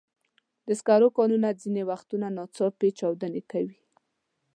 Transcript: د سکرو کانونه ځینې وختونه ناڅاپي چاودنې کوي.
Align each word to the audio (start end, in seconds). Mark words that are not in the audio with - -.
د 0.67 0.69
سکرو 0.79 1.07
کانونه 1.17 1.49
ځینې 1.61 1.81
وختونه 1.91 2.27
ناڅاپي 2.37 2.89
چاودنې 2.99 3.41
کوي. 3.51 3.77